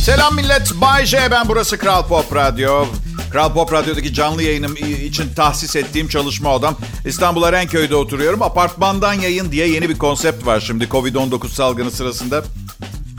[0.00, 0.72] Selam millet.
[0.80, 2.86] Bay J ben burası Kral Pop Radyo.
[3.32, 6.76] Kral Pop Radyo'daki canlı yayınım için tahsis ettiğim çalışma odam.
[7.06, 8.42] İstanbul Erenköy'de oturuyorum.
[8.42, 12.42] Apartmandan yayın diye yeni bir konsept var şimdi Covid-19 salgını sırasında.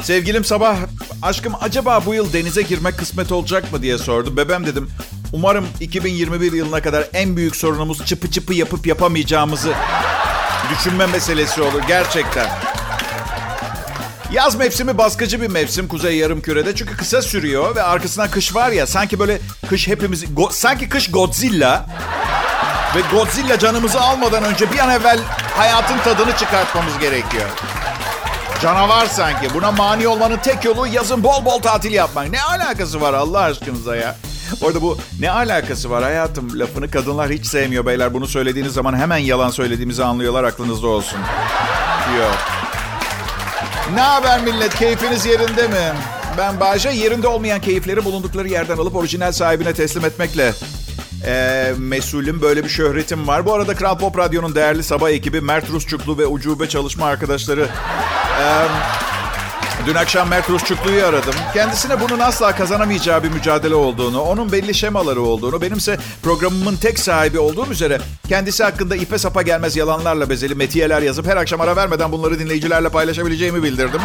[0.04, 0.78] Sevgilim sabah
[1.21, 4.38] aşkım acaba bu yıl denize girmek kısmet olacak mı diye sordu.
[4.38, 4.89] Bebem dedim
[5.34, 9.73] umarım 2021 yılına kadar en büyük sorunumuz çıpı çıpı yapıp yapamayacağımızı
[10.71, 12.48] düşünme meselesi olur gerçekten.
[14.32, 18.69] Yaz mevsimi baskıcı bir mevsim kuzey yarım kürede çünkü kısa sürüyor ve arkasından kış var
[18.69, 21.86] ya sanki böyle kış hepimiz go, sanki kış Godzilla
[22.96, 25.20] ve Godzilla canımızı almadan önce bir an evvel
[25.57, 27.50] hayatın tadını çıkartmamız gerekiyor.
[28.61, 29.54] Canavar sanki.
[29.54, 32.30] Buna mani olmanın tek yolu yazın bol bol tatil yapmak.
[32.30, 34.16] Ne alakası var Allah aşkınıza ya?
[34.61, 38.14] Orada bu ne alakası var hayatım lafını kadınlar hiç sevmiyor beyler.
[38.14, 41.20] Bunu söylediğiniz zaman hemen yalan söylediğimizi anlıyorlar aklınızda olsun.
[42.20, 42.61] Yok.
[43.94, 44.75] Ne haber millet?
[44.75, 45.94] Keyfiniz yerinde mi?
[46.38, 46.89] Ben Bayce.
[46.89, 50.53] Yerinde olmayan keyifleri bulundukları yerden alıp orijinal sahibine teslim etmekle
[51.25, 52.42] e, mesulüm.
[52.42, 53.45] Böyle bir şöhretim var.
[53.45, 57.67] Bu arada Kral Pop Radyo'nun değerli sabah ekibi Mert Rusçuklu ve ucube çalışma arkadaşları...
[58.42, 58.45] E,
[59.86, 61.34] Dün akşam Mert Rusçuklu'yu aradım.
[61.54, 67.40] Kendisine bunun asla kazanamayacağı bir mücadele olduğunu, onun belli şemaları olduğunu, benimse programımın tek sahibi
[67.40, 72.12] olduğum üzere kendisi hakkında ipe sapa gelmez yalanlarla bezeli metiyeler yazıp her akşam ara vermeden
[72.12, 74.02] bunları dinleyicilerle paylaşabileceğimi bildirdim.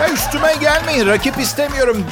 [0.00, 1.06] Ya üstüme gelmeyin.
[1.06, 2.04] Rakip istemiyorum.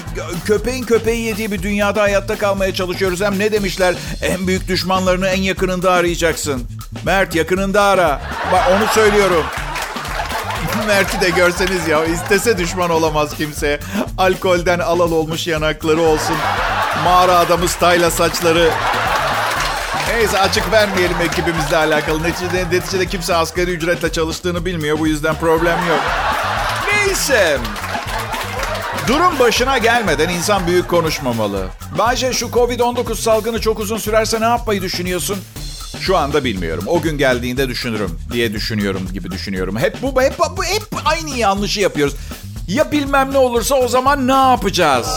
[0.44, 3.20] Köpeğin köpeği yediği bir dünyada hayatta kalmaya çalışıyoruz.
[3.20, 3.94] Hem ne demişler?
[4.22, 6.62] En büyük düşmanlarını en yakınında arayacaksın.
[7.04, 8.20] Mert yakınında ara.
[8.52, 9.44] Bak onu söylüyorum.
[10.86, 13.80] Mert'i de görseniz ya istese düşman olamaz kimseye.
[14.18, 16.36] Alkolden alal olmuş yanakları olsun.
[17.04, 18.70] Mağara adamı stayla saçları.
[20.08, 22.22] Neyse açık vermeyelim ekibimizle alakalı.
[22.22, 24.98] Neticede, neticede kimse asgari ücretle çalıştığını bilmiyor.
[24.98, 26.00] Bu yüzden problem yok.
[26.92, 27.58] Neyse.
[29.08, 31.66] Durum başına gelmeden insan büyük konuşmamalı.
[31.98, 35.38] Bence şu Covid-19 salgını çok uzun sürerse ne yapmayı düşünüyorsun?
[36.00, 36.84] Şu anda bilmiyorum.
[36.86, 39.76] O gün geldiğinde düşünürüm diye düşünüyorum gibi düşünüyorum.
[39.76, 42.14] Hep bu hep bu hep aynı yanlışı yapıyoruz.
[42.68, 45.08] Ya bilmem ne olursa o zaman ne yapacağız?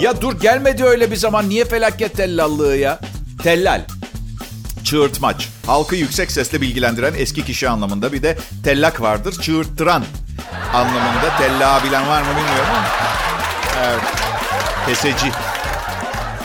[0.00, 1.48] Ya dur gelmedi öyle bir zaman.
[1.48, 3.00] Niye felaket tellallığı ya?
[3.42, 3.80] Tellal.
[4.84, 5.48] Çığırtmaç.
[5.66, 8.12] Halkı yüksek sesle bilgilendiren eski kişi anlamında.
[8.12, 9.40] Bir de tellak vardır.
[9.40, 10.04] Çığırttıran
[10.74, 11.36] anlamında.
[11.38, 12.86] Tella bilen var mı bilmiyorum ama.
[13.84, 14.02] Evet.
[14.86, 15.32] Keseci.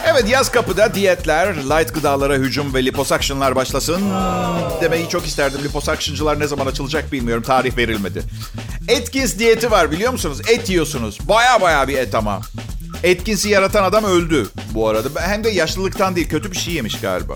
[0.10, 4.02] Evet yaz kapıda diyetler, light gıdalara hücum ve liposakşınlar başlasın.
[4.82, 5.64] Demeyi çok isterdim.
[5.64, 7.44] Liposakşıncılar ne zaman açılacak bilmiyorum.
[7.44, 8.22] Tarih verilmedi.
[8.98, 10.42] Atkins diyeti var biliyor musunuz?
[10.50, 11.18] Et yiyorsunuz.
[11.28, 12.42] Baya baya bir et ama.
[13.12, 15.22] Atkins'i yaratan adam öldü bu arada.
[15.22, 17.34] Hem de yaşlılıktan değil kötü bir şey yemiş galiba.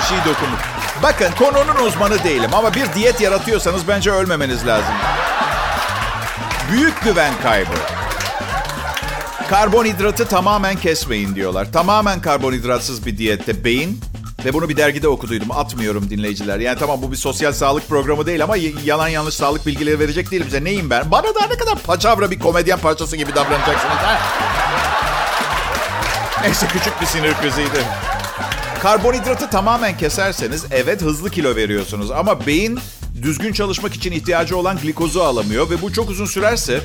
[0.00, 0.60] Bir şey dokunmuş.
[1.02, 4.94] Bakın konunun uzmanı değilim ama bir diyet yaratıyorsanız bence ölmemeniz lazım.
[6.72, 7.99] Büyük güven kaybı.
[9.50, 11.72] Karbonhidratı tamamen kesmeyin diyorlar.
[11.72, 14.00] Tamamen karbonhidratsız bir diyette beyin
[14.44, 15.50] ve bunu bir dergide okuduydum.
[15.50, 16.58] Atmıyorum dinleyiciler.
[16.58, 20.46] Yani tamam bu bir sosyal sağlık programı değil ama yalan yanlış sağlık bilgileri verecek değilim
[20.46, 20.64] bize.
[20.64, 21.10] Neyim ben?
[21.10, 23.96] Bana da ne kadar paçavra bir komedyen parçası gibi davranacaksınız.
[23.96, 24.18] Ha?
[26.42, 27.84] Neyse küçük bir sinir kriziydi.
[28.82, 32.10] Karbonhidratı tamamen keserseniz evet hızlı kilo veriyorsunuz.
[32.10, 32.78] Ama beyin
[33.22, 35.70] düzgün çalışmak için ihtiyacı olan glikozu alamıyor.
[35.70, 36.80] Ve bu çok uzun sürerse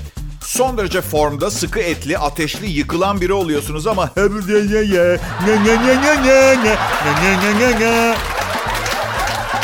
[0.47, 4.09] son derece formda, sıkı etli, ateşli, yıkılan biri oluyorsunuz ama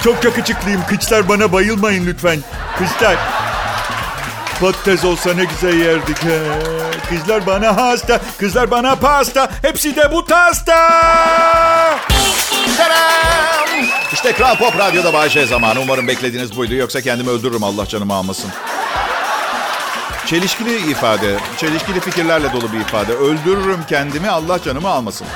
[0.03, 0.81] çok yakışıklıyım.
[0.89, 2.39] Kıçlar bana bayılmayın lütfen.
[2.77, 3.17] Kıçlar.
[4.61, 6.23] Patates olsa ne güzel yerdik.
[6.23, 6.39] He.
[7.09, 9.51] Kızlar bana hasta, kızlar bana pasta.
[9.61, 10.89] Hepsi de bu tasta.
[12.77, 13.85] Selam.
[14.13, 15.79] İşte Kral Pop Radyo'da Bayşe zamanı.
[15.81, 16.73] Umarım beklediğiniz buydu.
[16.73, 18.49] Yoksa kendimi öldürürüm Allah canımı almasın.
[20.31, 23.13] Çelişkili ifade, çelişkili fikirlerle dolu bir ifade.
[23.13, 25.27] Öldürürüm kendimi, Allah canımı almasın.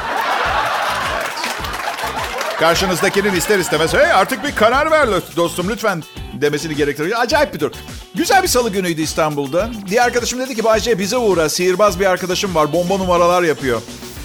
[2.59, 6.03] Karşınızdakinin ister istemez, hey artık bir karar ver dostum lütfen
[6.34, 7.19] demesini gerektiriyor.
[7.19, 7.72] Acayip bir dur.
[8.16, 9.69] Güzel bir salı günüydü İstanbul'da.
[9.88, 11.49] Diğer arkadaşım dedi ki Bayce bize uğra.
[11.49, 12.73] Sihirbaz bir arkadaşım var.
[12.73, 13.81] Bomba numaralar yapıyor.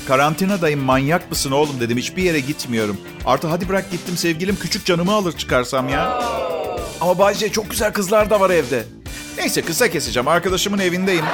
[0.08, 1.98] Karantinadayım manyak mısın oğlum dedim.
[1.98, 2.96] Hiçbir yere gitmiyorum.
[3.26, 6.22] Artı hadi bırak gittim sevgilim küçük canımı alır çıkarsam ya.
[7.00, 8.84] Ama Bayce çok güzel kızlar da var evde.
[9.38, 10.28] Neyse kısa keseceğim.
[10.28, 11.24] Arkadaşımın evindeyim.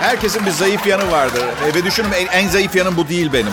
[0.00, 1.44] Herkesin bir zayıf yanı vardır.
[1.74, 3.52] Ve düşünün en, en zayıf yanım bu değil benim.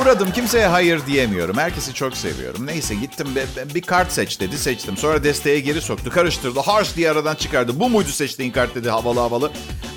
[0.00, 1.58] Uğradım kimseye hayır diyemiyorum.
[1.58, 2.66] Herkesi çok seviyorum.
[2.66, 4.96] Neyse gittim bir, bir kart seç dedi seçtim.
[4.96, 6.60] Sonra desteğe geri soktu karıştırdı.
[6.60, 7.80] Harsh diye aradan çıkardı.
[7.80, 9.52] Bu muydu seçtiğin kart dedi havalı havalı.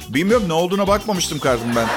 [0.09, 1.87] Bilmiyorum ne olduğuna bakmamıştım kartın ben.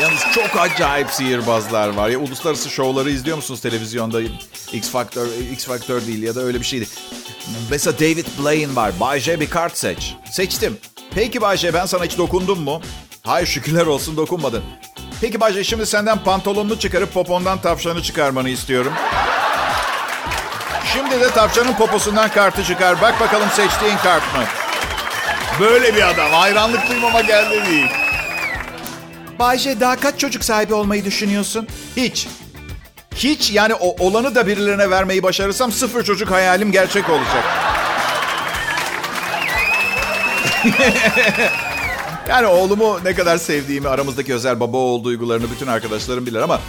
[0.00, 2.08] Yalnız çok acayip sihirbazlar var.
[2.08, 4.20] Ya uluslararası şovları izliyor musunuz televizyonda?
[4.72, 6.86] X Factor, X Factor değil ya da öyle bir şeydi.
[7.70, 8.92] Mesela David Blaine var.
[9.00, 10.14] Bay J bir kart seç.
[10.32, 10.78] Seçtim.
[11.14, 12.82] Peki Bay J ben sana hiç dokundum mu?
[13.22, 14.62] Hayır şükürler olsun dokunmadın.
[15.20, 18.92] Peki Bay J şimdi senden pantolonunu çıkarıp popondan tavşanı çıkarmanı istiyorum.
[20.92, 23.02] Şimdi de tavşanın poposundan kartı çıkar.
[23.02, 24.44] Bak bakalım seçtiğin kart mı?
[25.60, 26.30] Böyle bir adam.
[26.30, 27.99] Hayranlık duymama geldi değil.
[29.40, 31.66] Bayce daha kaç çocuk sahibi olmayı düşünüyorsun?
[31.96, 32.28] Hiç.
[33.14, 37.44] Hiç yani o olanı da birilerine vermeyi başarırsam sıfır çocuk hayalim gerçek olacak.
[42.28, 46.60] yani oğlumu ne kadar sevdiğimi, aramızdaki özel baba oğul duygularını bütün arkadaşlarım bilir ama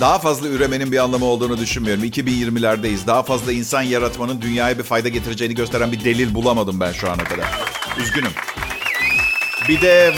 [0.00, 2.04] daha fazla üremenin bir anlamı olduğunu düşünmüyorum.
[2.04, 3.06] 2020'lerdeyiz.
[3.06, 7.24] Daha fazla insan yaratmanın dünyaya bir fayda getireceğini gösteren bir delil bulamadım ben şu ana
[7.24, 7.46] kadar.
[7.98, 8.32] Üzgünüm.
[9.68, 10.14] Bir de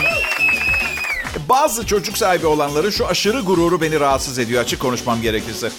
[1.51, 5.71] bazı çocuk sahibi olanların şu aşırı gururu beni rahatsız ediyor açık konuşmam gerekirse.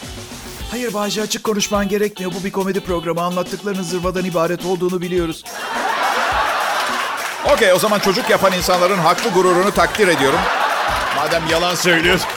[0.72, 2.32] Hayır Bayce açık konuşman gerekmiyor.
[2.40, 3.22] Bu bir komedi programı.
[3.22, 5.44] Anlattıklarının zırvadan ibaret olduğunu biliyoruz.
[7.54, 10.40] Okey o zaman çocuk yapan insanların haklı gururunu takdir ediyorum.
[11.16, 12.28] Madem yalan söylüyorsun.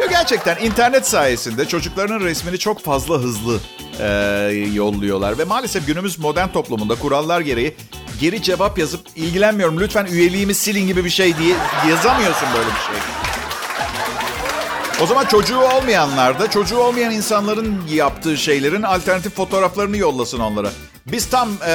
[0.00, 3.60] Yo, gerçekten internet sayesinde çocuklarının resmini çok fazla hızlı
[4.00, 4.06] e,
[4.74, 5.38] yolluyorlar.
[5.38, 7.76] Ve maalesef günümüz modern toplumunda kurallar gereği
[8.20, 11.56] geri cevap yazıp ilgilenmiyorum lütfen üyeliğimi silin gibi bir şey diye
[11.88, 12.96] yazamıyorsun böyle bir şey.
[15.02, 20.68] O zaman çocuğu olmayanlar da çocuğu olmayan insanların yaptığı şeylerin alternatif fotoğraflarını yollasın onlara.
[21.06, 21.72] Biz tam e,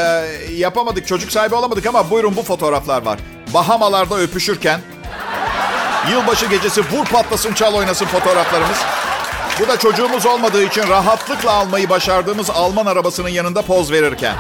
[0.56, 3.20] yapamadık, çocuk sahibi olamadık ama buyurun bu fotoğraflar var.
[3.54, 4.82] Bahamalarda öpüşürken,
[6.12, 8.78] yılbaşı gecesi vur patlasın çal oynasın fotoğraflarımız.
[9.60, 14.36] Bu da çocuğumuz olmadığı için rahatlıkla almayı başardığımız Alman arabasının yanında poz verirken.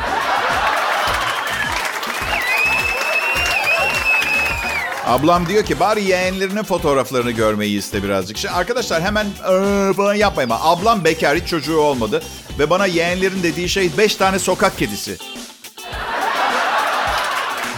[5.09, 8.38] Ablam diyor ki bari yeğenlerinin fotoğraflarını görmeyi iste birazcık.
[8.38, 9.51] Şimdi arkadaşlar hemen ee,
[9.97, 10.51] bana yapmayın.
[10.61, 12.23] Ablam bekar hiç çocuğu olmadı.
[12.59, 15.17] Ve bana yeğenlerin dediği şey beş tane sokak kedisi.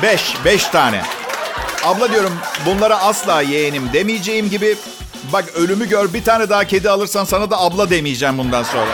[0.04, 1.01] Beş, beş tane.
[1.86, 2.33] Abla diyorum
[2.66, 4.78] bunlara asla yeğenim demeyeceğim gibi.
[5.33, 8.92] Bak ölümü gör bir tane daha kedi alırsan sana da abla demeyeceğim bundan sonra.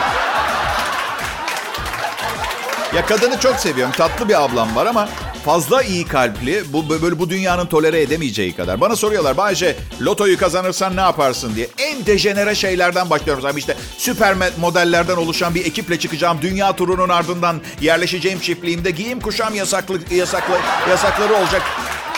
[2.95, 3.93] Ya kadını çok seviyorum.
[3.97, 5.09] Tatlı bir ablam var ama
[5.47, 6.63] fazla iyi kalpli.
[6.73, 8.81] Bu böyle bu dünyanın tolere edemeyeceği kadar.
[8.81, 11.67] Bana soruyorlar Bayce lotoyu kazanırsan ne yaparsın diye.
[11.77, 13.41] En dejenere şeylerden başlıyorum.
[13.41, 16.37] Zaten işte süper modellerden oluşan bir ekiple çıkacağım.
[16.41, 20.55] Dünya turunun ardından yerleşeceğim çiftliğimde giyim kuşam yasaklı, yasaklı,
[20.89, 21.61] yasakları olacak.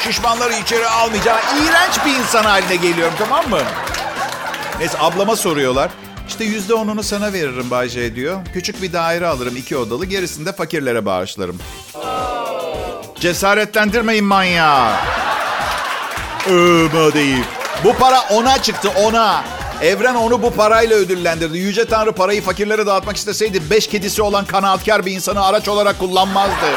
[0.04, 1.40] Şişmanları içeri almayacağım.
[1.64, 3.62] İğrenç bir insan haline geliyorum tamam mı?
[4.80, 5.92] Neyse ablama soruyorlar.
[6.28, 8.40] İşte yüzde onunu sana veririm Bayce diyor.
[8.54, 10.06] Küçük bir daire alırım iki odalı.
[10.06, 11.60] Gerisini de fakirlere bağışlarım.
[13.20, 14.92] Cesaretlendirmeyin manyağı.
[16.50, 17.44] Ömer değil.
[17.84, 19.44] Bu para ona çıktı ona.
[19.82, 21.58] Evren onu bu parayla ödüllendirdi.
[21.58, 26.70] Yüce Tanrı parayı fakirlere dağıtmak isteseydi beş kedisi olan kanaatkar bir insanı araç olarak kullanmazdı.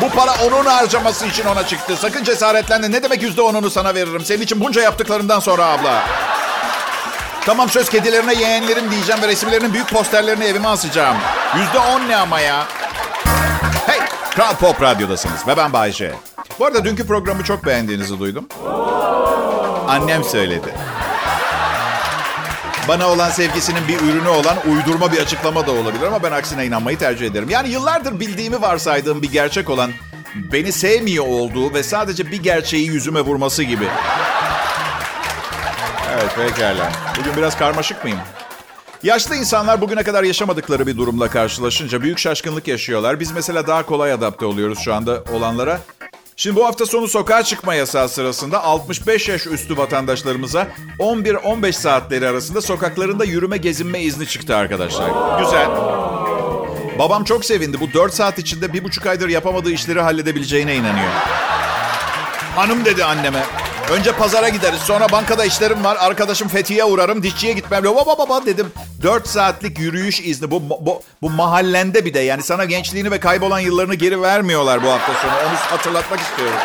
[0.00, 1.96] Bu para onun harcaması için ona çıktı.
[1.96, 2.92] Sakın cesaretlendi.
[2.92, 4.24] Ne demek yüzde onunu sana veririm?
[4.24, 6.02] Senin için bunca yaptıklarından sonra abla.
[7.46, 11.16] Tamam söz kedilerine yeğenlerim diyeceğim ve resimlerinin büyük posterlerini evime asacağım.
[11.56, 12.66] Yüzde on ne ama ya?
[14.34, 16.14] Kral Pop Radyo'dasınız ve ben Bayce.
[16.58, 18.46] Bu arada dünkü programı çok beğendiğinizi duydum.
[19.88, 20.74] Annem söyledi.
[22.88, 26.98] Bana olan sevgisinin bir ürünü olan uydurma bir açıklama da olabilir ama ben aksine inanmayı
[26.98, 27.50] tercih ederim.
[27.50, 29.90] Yani yıllardır bildiğimi varsaydığım bir gerçek olan
[30.34, 33.84] beni sevmiyor olduğu ve sadece bir gerçeği yüzüme vurması gibi.
[36.14, 36.92] Evet pekala.
[37.18, 38.18] Bugün biraz karmaşık mıyım?
[39.02, 43.20] Yaşlı insanlar bugüne kadar yaşamadıkları bir durumla karşılaşınca büyük şaşkınlık yaşıyorlar.
[43.20, 45.80] Biz mesela daha kolay adapte oluyoruz şu anda olanlara.
[46.36, 52.60] Şimdi bu hafta sonu sokağa çıkma yasağı sırasında 65 yaş üstü vatandaşlarımıza 11-15 saatleri arasında
[52.60, 55.10] sokaklarında yürüme gezinme izni çıktı arkadaşlar.
[55.38, 55.66] Güzel.
[56.98, 57.80] Babam çok sevindi.
[57.80, 61.10] Bu 4 saat içinde bir buçuk aydır yapamadığı işleri halledebileceğine inanıyor.
[62.56, 63.42] Hanım dedi anneme.
[63.90, 64.80] Önce pazara gideriz.
[64.80, 65.96] Sonra bankada işlerim var.
[66.00, 67.22] Arkadaşım Fethiye uğrarım.
[67.22, 67.84] Dişçiye gitmem.
[67.84, 68.72] Baba baba dedim.
[69.02, 70.50] 4 saatlik yürüyüş izni.
[70.50, 72.20] Bu, bu, bu mahallende bir de.
[72.20, 75.32] Yani sana gençliğini ve kaybolan yıllarını geri vermiyorlar bu hafta sonu.
[75.32, 76.56] Onu hatırlatmak istiyorum.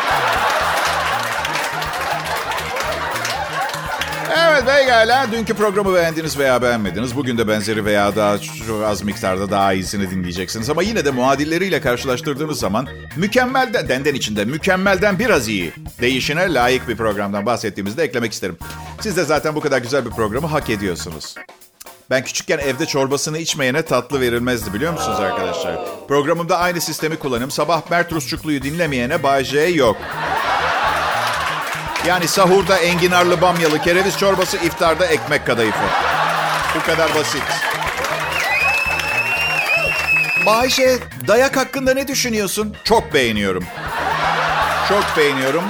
[4.55, 5.31] Evet pekala.
[5.31, 7.15] Dünkü programı beğendiniz veya beğenmediniz.
[7.15, 10.69] Bugün de benzeri veya daha çok az miktarda daha iyisini dinleyeceksiniz.
[10.69, 16.88] Ama yine de muadilleriyle karşılaştırdığınız zaman mükemmel de, denden içinde mükemmelden biraz iyi değişine layık
[16.88, 18.57] bir programdan bahsettiğimizde eklemek isterim.
[19.00, 21.35] Siz de zaten bu kadar güzel bir programı hak ediyorsunuz.
[22.09, 25.79] Ben küçükken evde çorbasını içmeyene tatlı verilmezdi biliyor musunuz arkadaşlar?
[26.07, 27.51] Programımda aynı sistemi kullanım.
[27.51, 29.97] Sabah Mert Rusçuklu'yu dinlemeyene Bay J yok.
[32.07, 35.83] Yani sahurda enginarlı bamyalı kereviz çorbası, iftarda ekmek kadayıfı.
[36.75, 37.43] Bu kadar basit.
[40.45, 42.75] Bayşe, dayak hakkında ne düşünüyorsun?
[42.83, 43.63] Çok beğeniyorum.
[44.89, 45.63] Çok beğeniyorum.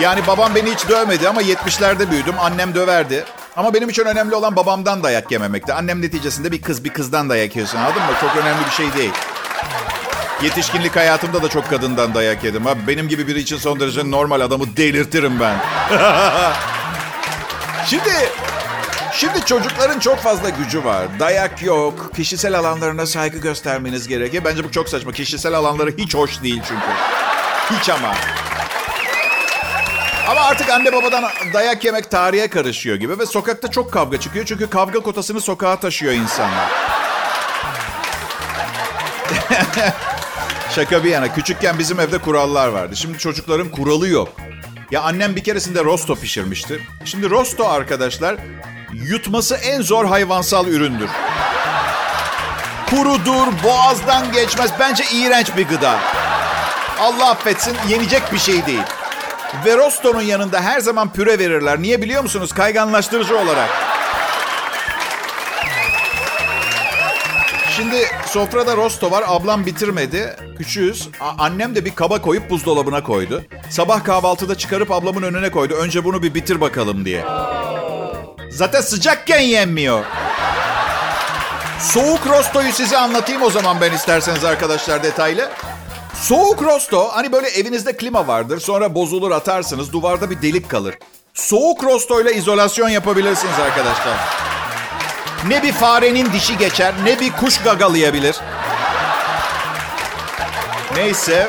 [0.00, 2.34] Yani babam beni hiç dövmedi ama 70'lerde büyüdüm.
[2.40, 3.24] Annem döverdi.
[3.56, 5.72] Ama benim için önemli olan babamdan dayak yememekti.
[5.72, 8.12] Annem neticesinde bir kız bir kızdan dayak yiyorsun anladın mı?
[8.20, 9.12] Çok önemli bir şey değil.
[10.42, 12.66] Yetişkinlik hayatımda da çok kadından dayak yedim.
[12.66, 15.56] Abi benim gibi biri için son derece normal adamı delirtirim ben.
[17.86, 18.10] şimdi
[19.16, 21.06] Şimdi çocukların çok fazla gücü var.
[21.20, 22.10] Dayak yok.
[22.16, 24.44] Kişisel alanlarına saygı göstermeniz gerekiyor.
[24.44, 25.12] Bence bu çok saçma.
[25.12, 26.86] Kişisel alanları hiç hoş değil çünkü.
[27.70, 28.14] Hiç ama.
[30.28, 34.44] Ama artık anne babadan dayak yemek tarihe karışıyor gibi ve sokakta çok kavga çıkıyor.
[34.44, 36.70] Çünkü kavga kotasını sokağa taşıyor insanlar.
[40.76, 41.34] Şaka bir yana.
[41.34, 42.96] Küçükken bizim evde kurallar vardı.
[42.96, 44.28] Şimdi çocukların kuralı yok.
[44.90, 46.80] Ya annem bir keresinde rosto pişirmişti.
[47.04, 48.36] Şimdi rosto arkadaşlar
[48.92, 51.10] yutması en zor hayvansal üründür.
[52.90, 54.70] Kurudur, boğazdan geçmez.
[54.80, 55.98] Bence iğrenç bir gıda.
[57.00, 58.84] Allah affetsin yenecek bir şey değil.
[59.64, 61.82] Ve rosto'nun yanında her zaman püre verirler.
[61.82, 62.52] Niye biliyor musunuz?
[62.52, 63.95] Kayganlaştırıcı olarak.
[67.76, 69.24] Şimdi sofrada rosto var.
[69.26, 70.36] Ablam bitirmedi.
[70.58, 71.08] Küçüğüz.
[71.20, 73.44] A- annem de bir kaba koyup buzdolabına koydu.
[73.70, 75.74] Sabah kahvaltıda çıkarıp ablamın önüne koydu.
[75.74, 77.24] Önce bunu bir bitir bakalım diye.
[78.50, 80.04] Zaten sıcakken yenmiyor.
[81.80, 85.50] Soğuk rostoyu size anlatayım o zaman ben isterseniz arkadaşlar detaylı.
[86.14, 90.94] Soğuk rosto hani böyle evinizde klima vardır sonra bozulur atarsınız duvarda bir delik kalır.
[91.34, 94.45] Soğuk rostoyla izolasyon yapabilirsiniz arkadaşlar.
[95.48, 98.36] Ne bir farenin dişi geçer ne bir kuş gagalayabilir.
[100.94, 101.48] Neyse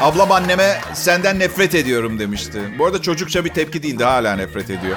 [0.00, 2.60] ablam anneme senden nefret ediyorum demişti.
[2.78, 4.96] Bu arada çocukça bir tepki değildi hala nefret ediyor.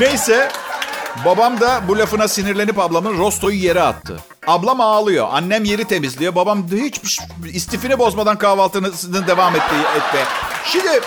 [0.00, 0.48] Neyse
[1.24, 4.20] babam da bu lafına sinirlenip ablamın rostoyu yere attı.
[4.46, 5.28] Ablam ağlıyor.
[5.32, 6.34] Annem yeri temizliyor.
[6.34, 7.00] Babam hiç
[7.52, 10.20] istifini bozmadan kahvaltısını devam etti etme.
[10.64, 11.00] Şimdi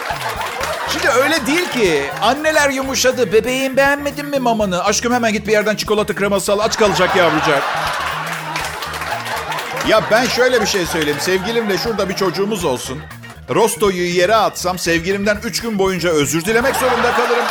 [0.94, 2.04] Şimdi öyle değil ki.
[2.22, 3.32] Anneler yumuşadı.
[3.34, 4.84] Bebeğim beğenmedin mi mamanı?
[4.84, 6.60] Aşkım hemen git bir yerden çikolata kreması al.
[6.60, 7.64] Aç kalacak yavrucak.
[9.88, 11.20] Ya ben şöyle bir şey söyleyeyim.
[11.20, 13.02] Sevgilimle şurada bir çocuğumuz olsun.
[13.50, 17.46] Rostoyu yere atsam sevgilimden 3 gün boyunca özür dilemek zorunda kalırım.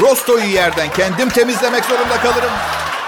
[0.00, 2.50] Rostoyu yerden kendim temizlemek zorunda kalırım.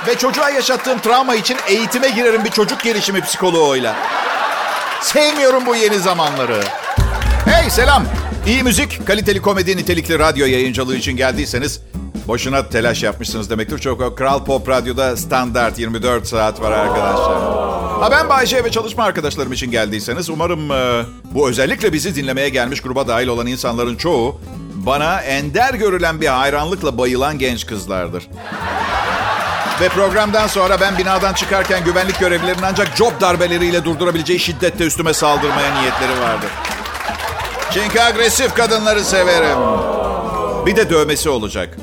[0.06, 3.94] Ve çocuğa yaşattığım travma için eğitime girerim bir çocuk gelişimi psikoloğuyla.
[5.00, 6.60] Sevmiyorum bu yeni zamanları.
[7.46, 8.04] Hey selam.
[8.50, 11.80] İyi müzik, kaliteli komedi, nitelikli radyo yayıncılığı için geldiyseniz
[12.28, 13.78] boşuna telaş yapmışsınız demektir.
[13.78, 17.42] Çok Kral Pop Radyo'da standart 24 saat var arkadaşlar.
[18.00, 21.04] Ha ben Bayce ve çalışma arkadaşlarım için geldiyseniz umarım e,
[21.34, 24.40] bu özellikle bizi dinlemeye gelmiş gruba dahil olan insanların çoğu
[24.74, 28.28] bana ender görülen bir hayranlıkla bayılan genç kızlardır.
[29.80, 35.80] Ve programdan sonra ben binadan çıkarken güvenlik görevlilerinin ancak job darbeleriyle durdurabileceği şiddette üstüme saldırmaya
[35.80, 36.46] niyetleri vardı.
[37.74, 39.58] Çünkü agresif kadınları severim.
[40.66, 41.76] Bir de dövmesi olacak.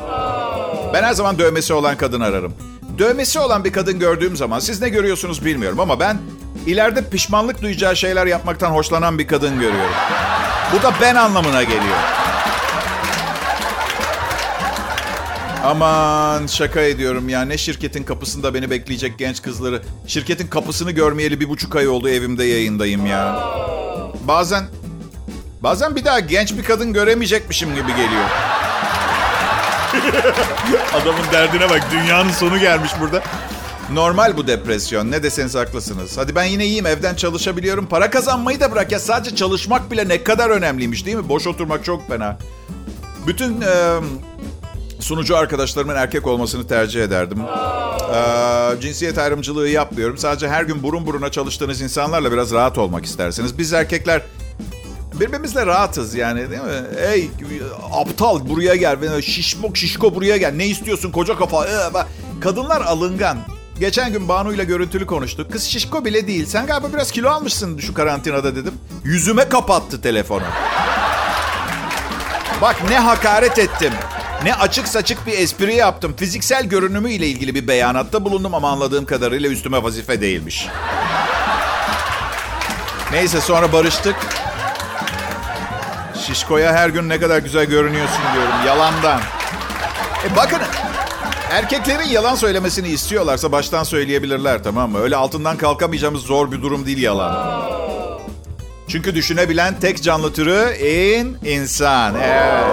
[0.93, 2.53] Ben her zaman dövmesi olan kadın ararım.
[2.97, 6.17] Dövmesi olan bir kadın gördüğüm zaman siz ne görüyorsunuz bilmiyorum ama ben
[6.65, 9.95] ileride pişmanlık duyacağı şeyler yapmaktan hoşlanan bir kadın görüyorum.
[10.73, 11.97] Bu da ben anlamına geliyor.
[15.65, 17.41] Aman şaka ediyorum ya.
[17.41, 19.81] Ne şirketin kapısında beni bekleyecek genç kızları.
[20.07, 23.43] Şirketin kapısını görmeyeli bir buçuk ay oldu evimde yayındayım ya.
[24.27, 24.63] Bazen
[25.61, 28.25] bazen bir daha genç bir kadın göremeyecekmişim gibi geliyor.
[30.93, 31.81] Adamın derdine bak.
[31.91, 33.23] Dünyanın sonu gelmiş burada.
[33.91, 35.11] Normal bu depresyon.
[35.11, 36.17] Ne deseniz haklısınız.
[36.17, 36.85] Hadi ben yine iyiyim.
[36.85, 37.85] Evden çalışabiliyorum.
[37.85, 38.99] Para kazanmayı da bırak ya.
[38.99, 41.29] Sadece çalışmak bile ne kadar önemliymiş değil mi?
[41.29, 42.37] Boş oturmak çok fena.
[43.27, 43.99] Bütün e,
[44.99, 47.39] sunucu arkadaşlarımın erkek olmasını tercih ederdim.
[48.15, 50.17] E, cinsiyet ayrımcılığı yapmıyorum.
[50.17, 53.57] Sadece her gün burun buruna çalıştığınız insanlarla biraz rahat olmak isterseniz.
[53.57, 54.21] Biz erkekler
[55.19, 56.83] birbirimizle rahatız yani değil mi?
[57.13, 57.29] Ey
[57.93, 59.21] aptal buraya gel.
[59.21, 60.53] Şişmok şişko buraya gel.
[60.53, 61.65] Ne istiyorsun koca kafa?
[61.65, 61.69] Ee,
[62.41, 63.37] Kadınlar alıngan.
[63.79, 65.51] Geçen gün Banu ile görüntülü konuştuk.
[65.51, 66.45] Kız şişko bile değil.
[66.45, 68.73] Sen galiba biraz kilo almışsın şu karantinada dedim.
[69.03, 70.43] Yüzüme kapattı telefonu.
[72.61, 73.93] Bak ne hakaret ettim.
[74.43, 76.13] Ne açık saçık bir espri yaptım.
[76.17, 80.67] Fiziksel görünümü ile ilgili bir beyanatta bulundum ama anladığım kadarıyla üstüme vazife değilmiş.
[83.11, 84.15] Neyse sonra barıştık.
[86.27, 88.53] Şişko'ya her gün ne kadar güzel görünüyorsun diyorum.
[88.65, 89.19] Yalandan.
[90.25, 90.59] E bakın
[91.51, 94.99] erkeklerin yalan söylemesini istiyorlarsa baştan söyleyebilirler tamam mı?
[94.99, 97.61] Öyle altından kalkamayacağımız zor bir durum değil yalan.
[98.87, 102.15] Çünkü düşünebilen tek canlı türü in insan.
[102.15, 102.63] Evet.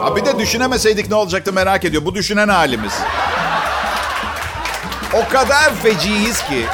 [0.00, 2.04] Ha bir de düşünemeseydik ne olacaktı merak ediyor.
[2.04, 2.92] Bu düşünen halimiz.
[5.12, 6.66] O kadar feciyiz ki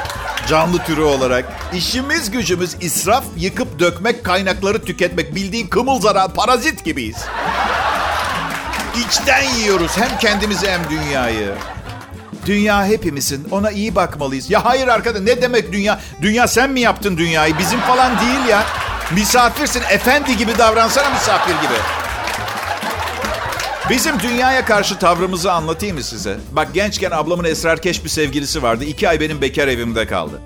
[0.53, 1.45] canlı türü olarak.
[1.75, 5.35] İşimiz gücümüz israf, yıkıp dökmek, kaynakları tüketmek.
[5.35, 7.17] Bildiğin kımıl zarar, parazit gibiyiz.
[9.07, 11.55] İçten yiyoruz hem kendimizi hem dünyayı.
[12.47, 13.49] Dünya hepimizin.
[13.51, 14.51] Ona iyi bakmalıyız.
[14.51, 16.01] Ya hayır arkadaş ne demek dünya?
[16.23, 17.59] Dünya sen mi yaptın dünyayı?
[17.59, 18.63] Bizim falan değil ya.
[19.11, 19.83] Misafirsin.
[19.91, 22.02] Efendi gibi davransana misafir gibi.
[23.91, 26.39] Bizim dünyaya karşı tavrımızı anlatayım mı size?
[26.53, 28.85] Bak gençken ablamın esrarkeş bir sevgilisi vardı.
[28.85, 30.41] İki ay benim bekar evimde kaldı.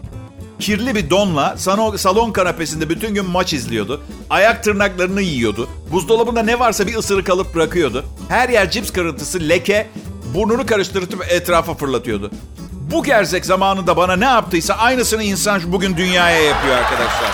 [0.60, 1.56] Kirli bir donla
[1.96, 4.02] salon kanapesinde bütün gün maç izliyordu.
[4.30, 5.68] Ayak tırnaklarını yiyordu.
[5.92, 8.04] Buzdolabında ne varsa bir ısırık alıp bırakıyordu.
[8.28, 9.86] Her yer cips kırıntısı, leke,
[10.34, 12.30] burnunu karıştırıp etrafa fırlatıyordu.
[12.72, 17.30] Bu gerzek zamanında bana ne yaptıysa aynısını insan bugün dünyaya yapıyor arkadaşlar.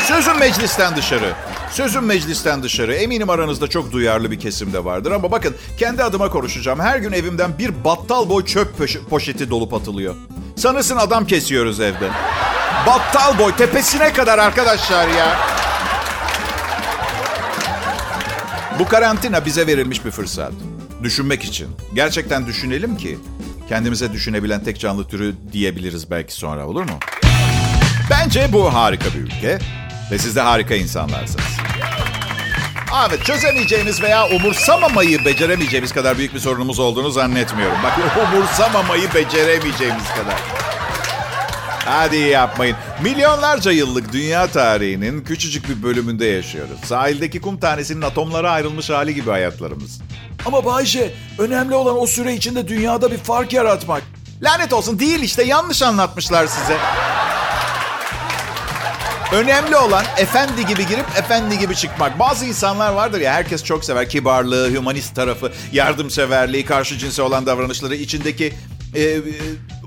[0.00, 1.47] Sözüm meclisten dışarı.
[1.70, 2.94] Sözüm meclisten dışarı.
[2.94, 5.12] Eminim aranızda çok duyarlı bir kesim de vardır.
[5.12, 6.80] Ama bakın kendi adıma konuşacağım.
[6.80, 8.68] Her gün evimden bir battal boy çöp
[9.10, 10.14] poşeti dolup atılıyor.
[10.56, 12.08] Sanırsın adam kesiyoruz evde.
[12.86, 15.36] Battal boy tepesine kadar arkadaşlar ya.
[18.78, 20.52] Bu karantina bize verilmiş bir fırsat.
[21.02, 21.68] Düşünmek için.
[21.94, 23.18] Gerçekten düşünelim ki
[23.68, 26.98] kendimize düşünebilen tek canlı türü diyebiliriz belki sonra olur mu?
[28.10, 29.58] Bence bu harika bir ülke
[30.10, 31.57] ve siz de harika insanlarsınız.
[32.92, 37.76] Evet çözemeyeceğimiz veya umursamamayı beceremeyeceğimiz kadar büyük bir sorunumuz olduğunu zannetmiyorum.
[37.84, 37.98] Bak
[38.34, 40.36] umursamamayı beceremeyeceğimiz kadar.
[41.84, 42.76] Hadi yapmayın.
[43.02, 46.80] Milyonlarca yıllık dünya tarihinin küçücük bir bölümünde yaşıyoruz.
[46.84, 50.00] Sahildeki kum tanesinin atomlara ayrılmış hali gibi hayatlarımız.
[50.46, 54.02] Ama Bayce, önemli olan o süre içinde dünyada bir fark yaratmak.
[54.42, 56.76] Lanet olsun değil işte yanlış anlatmışlar size.
[59.32, 62.18] Önemli olan efendi gibi girip efendi gibi çıkmak.
[62.18, 64.08] Bazı insanlar vardır ya herkes çok sever.
[64.08, 68.54] Kibarlığı, humanist tarafı, yardımseverliği, karşı cinse olan davranışları, içindeki
[68.94, 69.20] e, e,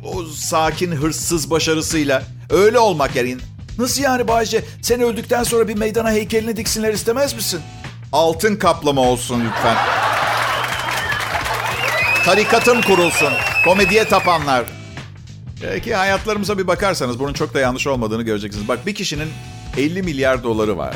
[0.04, 2.24] o sakin, hırsız başarısıyla.
[2.50, 3.38] Öyle olmak yani.
[3.78, 4.64] Nasıl yani Bayce?
[4.82, 7.62] Sen öldükten sonra bir meydana heykelini diksinler istemez misin?
[8.12, 9.78] Altın kaplama olsun lütfen.
[12.26, 13.34] Tarikatım kurulsun.
[13.66, 14.81] Komediye tapanlar.
[15.84, 18.68] Ki hayatlarımıza bir bakarsanız bunun çok da yanlış olmadığını göreceksiniz.
[18.68, 19.30] Bak bir kişinin
[19.78, 20.96] 50 milyar doları var.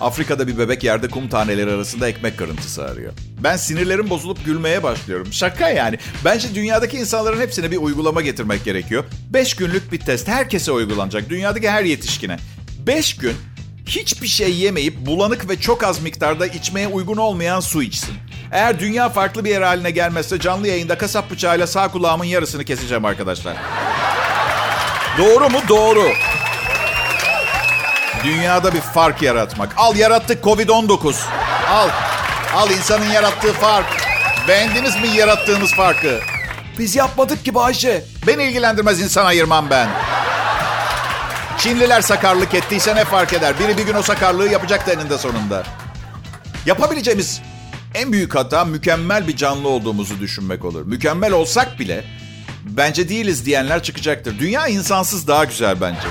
[0.00, 3.12] Afrika'da bir bebek yerde kum taneleri arasında ekmek kırıntısı arıyor.
[3.44, 5.32] Ben sinirlerim bozulup gülmeye başlıyorum.
[5.32, 5.98] Şaka yani.
[6.24, 9.04] Bence dünyadaki insanların hepsine bir uygulama getirmek gerekiyor.
[9.30, 11.30] 5 günlük bir test herkese uygulanacak.
[11.30, 12.36] Dünyadaki her yetişkine.
[12.86, 13.34] 5 gün
[13.86, 18.14] hiçbir şey yemeyip bulanık ve çok az miktarda içmeye uygun olmayan su içsin.
[18.52, 23.04] Eğer dünya farklı bir yer haline gelmezse canlı yayında kasap bıçağıyla sağ kulağımın yarısını keseceğim
[23.04, 23.56] arkadaşlar.
[25.18, 25.58] Doğru mu?
[25.68, 26.08] Doğru.
[28.24, 29.72] Dünyada bir fark yaratmak.
[29.76, 31.14] Al yarattık Covid-19.
[31.70, 31.88] Al.
[32.54, 33.86] Al insanın yarattığı fark.
[34.48, 36.20] Beğendiniz mi yarattığımız farkı?
[36.78, 38.04] Biz yapmadık ki Bayşe.
[38.26, 39.88] Beni ilgilendirmez insan ayırmam ben.
[41.58, 43.54] Çinliler sakarlık ettiyse ne fark eder?
[43.58, 45.62] Biri bir gün o sakarlığı yapacak da eninde sonunda.
[46.66, 47.42] Yapabileceğimiz
[48.00, 50.86] en büyük hata mükemmel bir canlı olduğumuzu düşünmek olur.
[50.86, 52.04] Mükemmel olsak bile
[52.64, 54.38] bence değiliz diyenler çıkacaktır.
[54.38, 56.08] Dünya insansız daha güzel bence.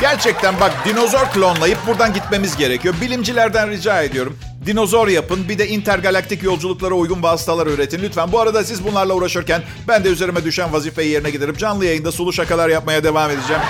[0.00, 2.94] Gerçekten bak dinozor klonlayıp buradan gitmemiz gerekiyor.
[3.00, 4.38] Bilimcilerden rica ediyorum.
[4.66, 8.02] Dinozor yapın bir de intergalaktik yolculuklara uygun vasıtalar üretin.
[8.02, 12.12] Lütfen bu arada siz bunlarla uğraşırken ben de üzerime düşen vazifeyi yerine getirip canlı yayında
[12.12, 13.62] sulu şakalar yapmaya devam edeceğim.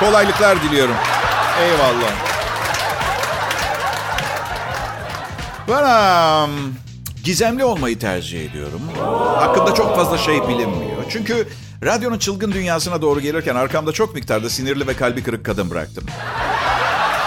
[0.00, 0.94] Kolaylıklar diliyorum.
[1.60, 2.36] Eyvallah.
[5.68, 5.82] Ben
[6.44, 6.74] um,
[7.24, 8.80] gizemli olmayı tercih ediyorum.
[9.36, 11.04] Hakkında çok fazla şey bilinmiyor.
[11.10, 11.48] Çünkü
[11.84, 16.04] radyonun çılgın dünyasına doğru gelirken arkamda çok miktarda sinirli ve kalbi kırık kadın bıraktım.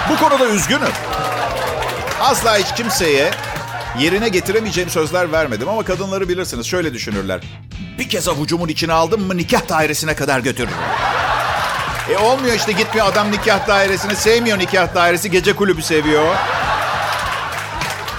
[0.09, 0.91] Bu konuda üzgünüm.
[2.21, 3.31] Asla hiç kimseye
[3.99, 7.41] yerine getiremeyeceğim sözler vermedim ama kadınları bilirsiniz şöyle düşünürler.
[7.97, 10.73] Bir kez avucumun içine aldım mı nikah dairesine kadar götürürüm.
[12.09, 16.35] E olmuyor işte gitmiyor adam nikah dairesini sevmiyor nikah dairesi gece kulübü seviyor.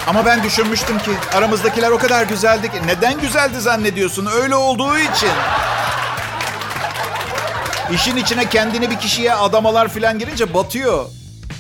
[0.07, 2.77] Ama ben düşünmüştüm ki aramızdakiler o kadar güzeldi ki.
[2.87, 4.29] Neden güzeldi zannediyorsun?
[4.43, 5.31] Öyle olduğu için.
[7.95, 11.05] İşin içine kendini bir kişiye adamalar falan girince batıyor.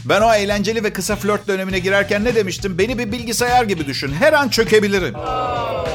[0.04, 2.78] Ben o eğlenceli ve kısa flört dönemine girerken ne demiştim?
[2.78, 4.12] Beni bir bilgisayar gibi düşün.
[4.20, 5.14] Her an çökebilirim.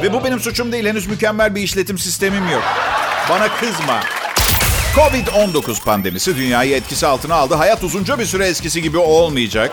[0.04, 0.86] Ve bu benim suçum değil.
[0.86, 2.64] Henüz mükemmel bir işletim sistemim yok.
[3.30, 4.00] Bana kızma.
[4.96, 7.56] Covid-19 pandemisi dünyayı etkisi altına aldı.
[7.56, 9.72] Hayat uzunca bir süre eskisi gibi olmayacak.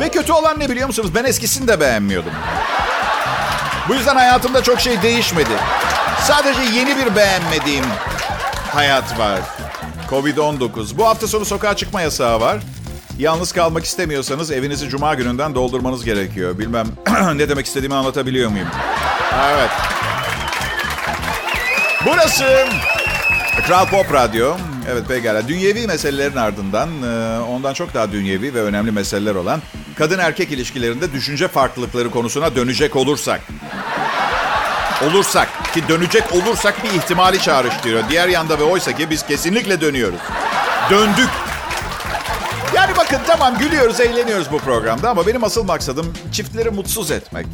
[0.00, 1.14] Ve kötü olan ne biliyor musunuz?
[1.14, 2.32] Ben eskisini de beğenmiyordum.
[3.88, 5.50] Bu yüzden hayatımda çok şey değişmedi.
[6.22, 7.84] Sadece yeni bir beğenmediğim
[8.72, 9.40] hayat var.
[10.10, 10.98] Covid-19.
[10.98, 12.58] Bu hafta sonu sokağa çıkma yasağı var.
[13.18, 16.58] Yalnız kalmak istemiyorsanız evinizi cuma gününden doldurmanız gerekiyor.
[16.58, 16.86] Bilmem
[17.34, 18.68] ne demek istediğimi anlatabiliyor muyum?
[19.50, 19.70] Evet.
[22.06, 22.66] Burası
[23.66, 24.56] Kral Pop Radyo.
[24.88, 25.48] Evet pekala.
[25.48, 29.62] Dünyevi meselelerin ardından e, ondan çok daha dünyevi ve önemli meseleler olan
[29.94, 33.40] kadın erkek ilişkilerinde düşünce farklılıkları konusuna dönecek olursak.
[35.04, 38.02] Olursak ki dönecek olursak bir ihtimali çağrıştırıyor.
[38.08, 40.20] Diğer yanda ve oysa ki biz kesinlikle dönüyoruz.
[40.90, 41.30] Döndük.
[42.74, 47.46] Yani bakın tamam gülüyoruz, eğleniyoruz bu programda ama benim asıl maksadım çiftleri mutsuz etmek.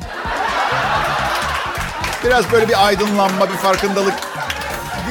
[2.25, 4.15] Biraz böyle bir aydınlanma, bir farkındalık.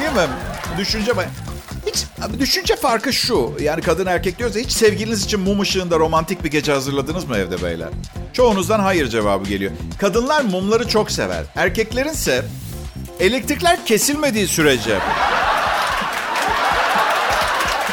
[0.00, 0.32] Değil mi?
[0.78, 1.16] Düşünce
[2.38, 3.52] düşünce farkı şu.
[3.60, 7.62] Yani kadın erkek diyoruz hiç sevgiliniz için mum ışığında romantik bir gece hazırladınız mı evde
[7.62, 7.88] beyler?
[8.32, 9.72] Çoğunuzdan hayır cevabı geliyor.
[9.98, 11.44] Kadınlar mumları çok sever.
[11.56, 12.44] Erkeklerinse
[13.20, 14.98] elektrikler kesilmediği sürece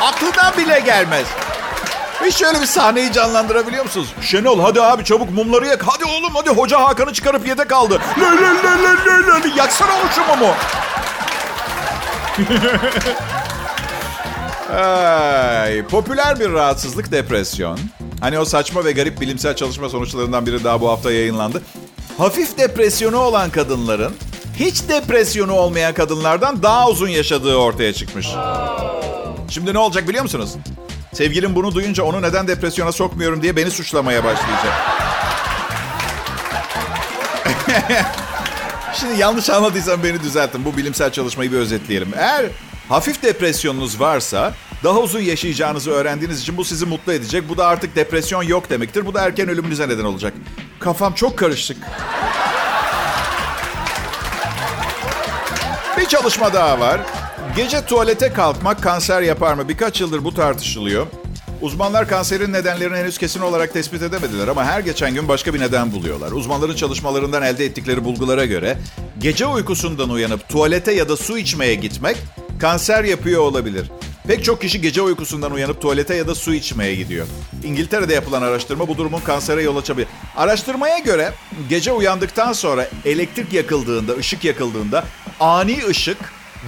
[0.02, 1.26] aklından bile gelmez.
[2.26, 4.14] Hiç şöyle bir sahneyi canlandırabiliyor musunuz?
[4.22, 5.84] Şenol hadi abi çabuk mumları yak.
[5.86, 8.02] Hadi oğlum hadi hoca Hakan'ı çıkarıp yedek aldı.
[8.20, 9.56] Le le le le.
[9.56, 10.22] Yaksana o şu.
[14.76, 17.80] Ay, popüler bir rahatsızlık depresyon.
[18.20, 21.62] Hani o saçma ve garip bilimsel çalışma sonuçlarından biri daha bu hafta yayınlandı.
[22.18, 24.14] Hafif depresyonu olan kadınların
[24.56, 28.28] hiç depresyonu olmayan kadınlardan daha uzun yaşadığı ortaya çıkmış.
[29.50, 30.56] Şimdi ne olacak biliyor musunuz?
[31.14, 34.74] Sevgilim bunu duyunca onu neden depresyona sokmuyorum diye beni suçlamaya başlayacak.
[39.00, 40.66] Şimdi yanlış anladıysam beni düzeltin.
[40.66, 42.10] Bu bilimsel çalışmayı bir özetleyelim.
[42.18, 42.46] Eğer
[42.90, 47.50] hafif depresyonunuz varsa daha uzun yaşayacağınızı öğrendiğiniz için bu sizi mutlu edecek.
[47.50, 49.06] Bu da artık depresyon yok demektir.
[49.06, 50.34] Bu da erken ölümünüze neden olacak.
[50.80, 51.78] Kafam çok karışık.
[55.98, 57.02] Bir çalışma daha var.
[57.56, 59.70] Gece tuvalete kalkmak kanser yapar mı?
[59.70, 61.08] Birkaç yıldır bu tartışılıyor.
[61.62, 65.92] Uzmanlar kanserin nedenlerini henüz kesin olarak tespit edemediler ama her geçen gün başka bir neden
[65.92, 66.32] buluyorlar.
[66.32, 68.78] Uzmanların çalışmalarından elde ettikleri bulgulara göre
[69.20, 72.18] gece uykusundan uyanıp tuvalete ya da su içmeye gitmek
[72.60, 73.92] kanser yapıyor olabilir.
[74.28, 77.28] Pek çok kişi gece uykusundan uyanıp tuvalete ya da su içmeye gidiyor.
[77.64, 80.08] İngiltere'de yapılan araştırma bu durumun kansere yol açabilir.
[80.36, 81.34] Araştırmaya göre
[81.70, 85.04] gece uyandıktan sonra elektrik yakıldığında, ışık yakıldığında
[85.40, 86.18] ani ışık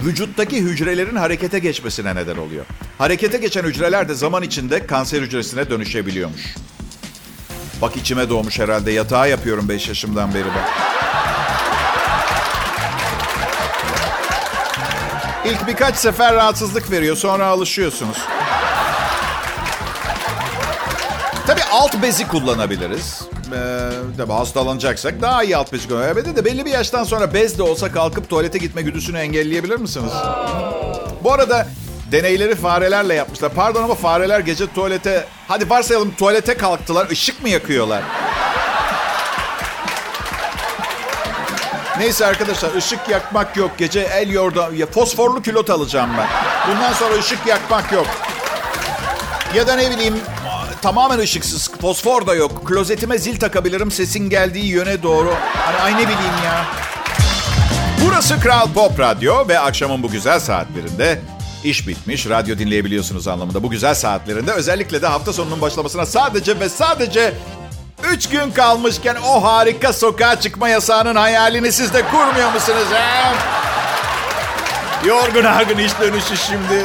[0.04, 2.64] vücuttaki hücrelerin harekete geçmesine neden oluyor.
[2.98, 6.54] Harekete geçen hücreler de zaman içinde kanser hücresine dönüşebiliyormuş.
[7.82, 8.92] Bak içime doğmuş herhalde.
[8.92, 10.92] Yatağa yapıyorum 5 yaşımdan beri ben.
[15.44, 17.16] İlk birkaç sefer rahatsızlık veriyor.
[17.16, 18.16] Sonra alışıyorsunuz.
[21.46, 23.22] Tabii alt bezi kullanabiliriz.
[23.54, 26.36] Ee, tabii hastalanacaksak daha iyi alt bezi kullanabiliriz.
[26.36, 30.12] De belli bir yaştan sonra bez de olsa kalkıp tuvalete gitme güdüsünü engelleyebilir misiniz?
[31.24, 31.66] Bu arada
[32.12, 33.52] deneyleri farelerle yapmışlar.
[33.52, 35.24] Pardon ama fareler gece tuvalete...
[35.48, 37.10] Hadi varsayalım tuvalete kalktılar.
[37.10, 38.02] ışık mı yakıyorlar?
[41.98, 43.70] Neyse arkadaşlar ışık yakmak yok.
[43.78, 44.68] Gece el yorda...
[44.74, 46.28] Ya, fosforlu külot alacağım ben.
[46.68, 48.06] Bundan sonra ışık yakmak yok.
[49.54, 50.14] Ya da ne bileyim
[50.82, 51.70] tamamen ışıksız.
[51.80, 52.66] Fosfor da yok.
[52.66, 55.34] Klozetime zil takabilirim sesin geldiği yöne doğru.
[55.54, 56.66] Hani ay ne bileyim ya.
[58.06, 61.20] Burası Kral Pop Radyo ve akşamın bu güzel saatlerinde
[61.64, 63.62] iş bitmiş, radyo dinleyebiliyorsunuz anlamında.
[63.62, 67.34] Bu güzel saatlerinde özellikle de hafta sonunun başlamasına sadece ve sadece
[68.10, 72.86] 3 gün kalmışken o harika sokağa çıkma yasağının hayalini siz de kurmuyor musunuz?
[72.92, 73.32] He?
[75.08, 76.82] Yorgun argın iş dönüşü şimdi.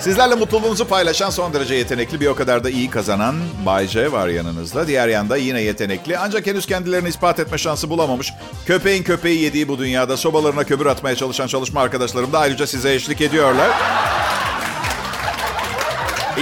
[0.00, 4.28] Sizlerle mutluluğunuzu paylaşan son derece yetenekli bir o kadar da iyi kazanan Bay J var
[4.28, 4.86] yanınızda.
[4.86, 8.32] Diğer yanda yine yetenekli ancak henüz kendilerini ispat etme şansı bulamamış.
[8.66, 13.20] Köpeğin köpeği yediği bu dünyada sobalarına kömür atmaya çalışan çalışma arkadaşlarım da ayrıca size eşlik
[13.20, 13.70] ediyorlar.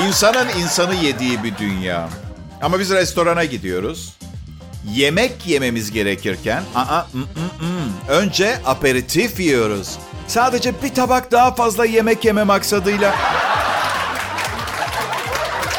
[0.07, 2.09] İnsanın insanı yediği bir dünya.
[2.63, 4.17] Ama biz restorana gidiyoruz.
[4.95, 7.27] Yemek yememiz gerekirken aa, mm, mm,
[7.69, 7.93] mm.
[8.09, 9.99] önce aperitif yiyoruz.
[10.27, 13.15] Sadece bir tabak daha fazla yemek yeme maksadıyla.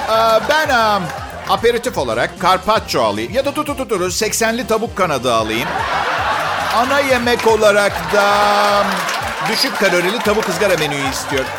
[0.10, 1.04] Ee, ben um,
[1.50, 3.34] aperitif olarak carpaccio alayım.
[3.34, 5.68] Ya da tut tut tut 80'li tavuk kanadı alayım.
[6.76, 8.34] Ana yemek olarak da
[9.52, 11.50] düşük kalorili tavuk ızgara menüyü istiyorum.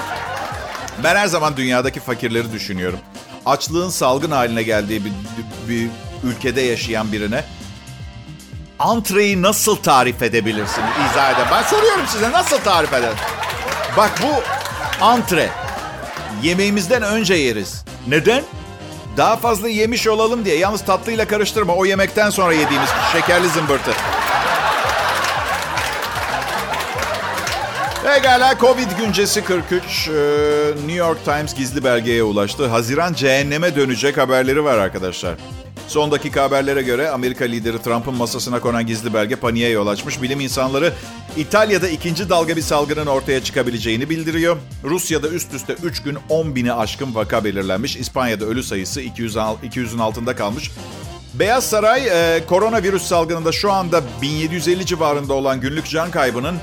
[1.05, 2.99] Ben her zaman dünyadaki fakirleri düşünüyorum.
[3.47, 5.13] Açlığın salgın haline geldiği bir,
[5.69, 5.89] bir
[6.25, 7.45] ülkede yaşayan birine
[8.79, 10.83] antreyi nasıl tarif edebilirsin?
[11.11, 11.47] İzah eder.
[11.53, 13.13] Ben soruyorum size nasıl tarif eder?
[13.97, 14.43] Bak bu
[15.05, 15.51] antre.
[16.43, 17.85] Yemeğimizden önce yeriz.
[18.07, 18.43] Neden?
[19.17, 20.59] Daha fazla yemiş olalım diye.
[20.59, 21.75] Yalnız tatlıyla karıştırma.
[21.75, 23.91] O yemekten sonra yediğimiz şekerli zımbırtı.
[28.15, 30.09] Pekala Covid güncesi 43.
[30.09, 30.13] Ee,
[30.77, 32.67] New York Times gizli belgeye ulaştı.
[32.67, 35.35] Haziran cehenneme dönecek haberleri var arkadaşlar.
[35.89, 40.23] Son dakika haberlere göre Amerika lideri Trump'ın masasına konan gizli belge paniğe yol açmış.
[40.23, 40.93] Bilim insanları
[41.37, 44.57] İtalya'da ikinci dalga bir salgının ortaya çıkabileceğini bildiriyor.
[44.85, 47.97] Rusya'da üst üste 3 gün 10 bini aşkın vaka belirlenmiş.
[47.97, 50.71] İspanya'da ölü sayısı 200, 200'ün altında kalmış.
[51.35, 56.55] Beyaz Saray e, koronavirüs salgınında şu anda 1750 civarında olan günlük can kaybının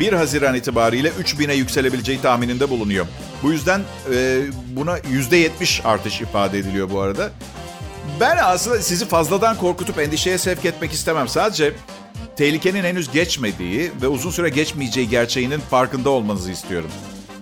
[0.00, 3.06] 1 Haziran itibariyle 3000'e yükselebileceği tahmininde bulunuyor.
[3.42, 3.80] Bu yüzden
[4.14, 4.42] e,
[4.76, 7.30] buna %70 artış ifade ediliyor bu arada.
[8.20, 11.28] Ben aslında sizi fazladan korkutup endişeye sevk etmek istemem.
[11.28, 11.72] Sadece
[12.36, 16.90] tehlikenin henüz geçmediği ve uzun süre geçmeyeceği gerçeğinin farkında olmanızı istiyorum.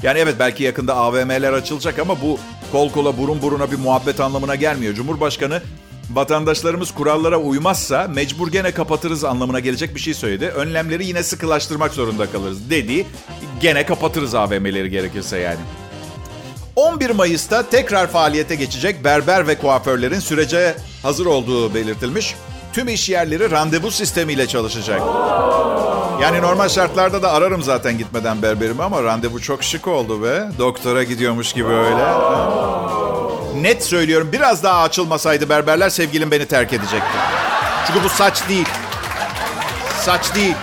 [0.03, 2.38] Yani evet belki yakında AVM'ler açılacak ama bu
[2.73, 4.95] kol kola burun buruna bir muhabbet anlamına gelmiyor.
[4.95, 5.62] Cumhurbaşkanı
[6.14, 10.46] vatandaşlarımız kurallara uymazsa mecbur gene kapatırız anlamına gelecek bir şey söyledi.
[10.46, 13.07] Önlemleri yine sıkılaştırmak zorunda kalırız dedi.
[13.61, 15.61] Gene kapatırız AVM'leri gerekirse yani.
[16.77, 22.35] 11 Mayıs'ta tekrar faaliyete geçecek berber ve kuaförlerin sürece hazır olduğu belirtilmiş.
[22.72, 25.01] Tüm iş yerleri randevu sistemiyle çalışacak.
[26.22, 30.48] Yani normal şartlarda da ararım zaten gitmeden berberimi ama randevu çok şık oldu be.
[30.59, 32.05] Doktora gidiyormuş gibi öyle.
[33.61, 37.19] Net söylüyorum biraz daha açılmasaydı berberler sevgilim beni terk edecekti.
[37.87, 38.69] Çünkü bu saç değil.
[40.01, 40.55] Saç değil.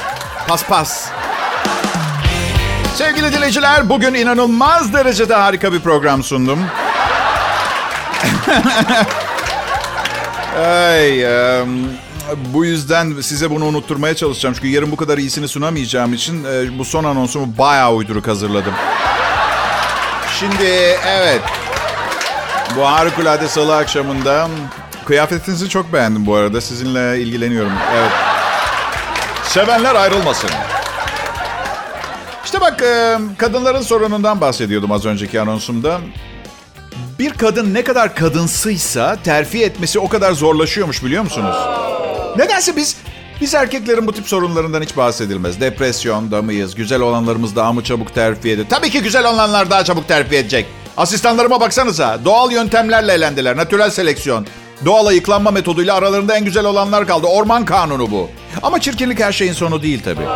[0.47, 1.09] Paspas.
[2.95, 6.59] Sevgili dinleyiciler, bugün inanılmaz derecede harika bir program sundum.
[10.65, 11.25] Ay,
[11.61, 11.87] um,
[12.35, 14.55] bu yüzden size bunu unutturmaya çalışacağım.
[14.55, 18.73] Çünkü yarın bu kadar iyisini sunamayacağım için e, bu son anonsumu bayağı uyduruk hazırladım.
[20.39, 21.41] Şimdi evet,
[22.75, 24.47] bu harikulade salı akşamında
[25.05, 26.61] kıyafetinizi çok beğendim bu arada.
[26.61, 27.71] Sizinle ilgileniyorum.
[27.97, 28.11] Evet.
[29.43, 30.49] Sevenler ayrılmasın.
[32.45, 32.83] İşte bak
[33.37, 35.99] kadınların sorunundan bahsediyordum az önceki anonsumda.
[37.19, 41.55] Bir kadın ne kadar kadınsıysa terfi etmesi o kadar zorlaşıyormuş biliyor musunuz?
[42.37, 42.97] Nedense biz
[43.41, 45.61] biz erkeklerin bu tip sorunlarından hiç bahsedilmez.
[45.61, 46.75] Depresyon da mıyız?
[46.75, 48.67] Güzel olanlarımız daha mı çabuk terfi ediyor?
[48.69, 50.65] Tabii ki güzel olanlar daha çabuk terfi edecek.
[50.99, 52.19] Asistanlarıma baksanıza.
[52.25, 53.57] Doğal yöntemlerle elendiler.
[53.57, 54.47] Natürel seleksiyon.
[54.85, 57.27] Doğal ayıklanma metoduyla aralarında en güzel olanlar kaldı.
[57.27, 58.29] Orman kanunu bu.
[58.63, 60.27] Ama çirkinlik her şeyin sonu değil tabii.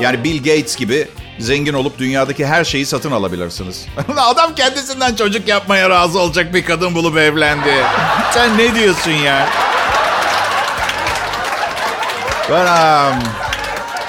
[0.00, 3.86] Yani Bill Gates gibi zengin olup dünyadaki her şeyi satın alabilirsiniz.
[4.16, 7.74] Adam kendisinden çocuk yapmaya razı olacak bir kadın bulup evlendi.
[8.34, 9.48] Sen ne diyorsun ya?
[12.50, 12.66] Ben,
[13.12, 13.18] um,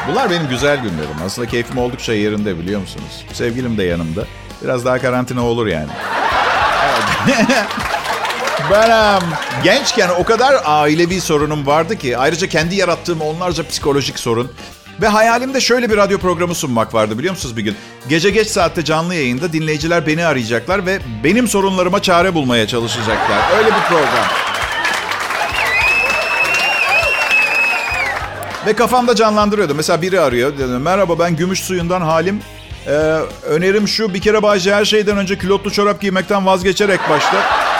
[0.08, 1.15] bunlar benim güzel günlerim.
[1.26, 3.26] Aslında keyfim oldukça yerinde biliyor musunuz?
[3.34, 4.26] Sevgilim de yanımda.
[4.63, 5.89] Biraz daha karantina olur yani.
[8.71, 9.24] ben um,
[9.63, 14.52] gençken o kadar ailevi sorunum vardı ki ayrıca kendi yarattığım onlarca psikolojik sorun
[15.02, 17.76] ve hayalimde şöyle bir radyo programı sunmak vardı biliyor musunuz bir gün?
[18.10, 23.58] Gece geç saatte canlı yayında dinleyiciler beni arayacaklar ve benim sorunlarıma çare bulmaya çalışacaklar.
[23.58, 24.26] Öyle bir program.
[28.65, 29.76] Ve kafamda canlandırıyordu.
[29.76, 30.58] Mesela biri arıyor.
[30.58, 32.41] Dedi, Merhaba ben gümüş suyundan halim.
[32.88, 32.91] Ee,
[33.46, 37.71] önerim şu bir kere Bayce her şeyden önce külotlu çorap giymekten vazgeçerek başla.